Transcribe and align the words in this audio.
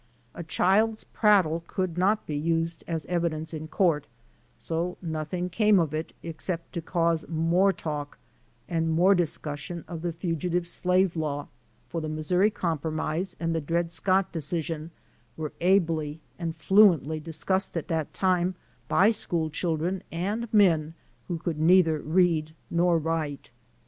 A 0.33 0.41
child's 0.41 1.03
prattle 1.03 1.63
could 1.67 1.95
not 1.95 2.25
be 2.25 2.35
used 2.35 2.83
as 2.87 3.05
evidence 3.05 3.53
in 3.53 3.67
court 3.67 4.07
so 4.57 4.97
nothing 4.99 5.47
came 5.47 5.77
of 5.77 5.93
it 5.93 6.11
except 6.23 6.73
to 6.73 6.81
cause 6.81 7.27
more 7.27 7.71
talk 7.71 8.17
and 8.67 8.89
more 8.89 9.13
dis 9.13 9.37
cussion 9.37 9.83
of 9.87 10.01
the 10.01 10.11
fugitive 10.11 10.67
slave 10.67 11.15
law, 11.15 11.49
for 11.87 12.01
the 12.01 12.09
Missouri 12.09 12.49
Compro 12.49 12.91
mise 12.91 13.35
and 13.39 13.53
the 13.53 13.61
Dred 13.61 13.91
Scott 13.91 14.31
decision 14.31 14.89
were 15.37 15.53
ably 15.61 16.19
and 16.39 16.55
fluently 16.55 17.19
dis 17.19 17.43
cussed 17.43 17.77
at 17.77 17.87
that 17.87 18.11
time 18.11 18.55
by 18.87 19.11
school 19.11 19.51
children 19.51 20.01
and 20.11 20.51
men 20.51 20.95
who 21.27 21.37
could 21.37 21.59
neither 21.59 21.99
read 21.99 22.55
nor 22.71 22.97
write. 22.97 23.51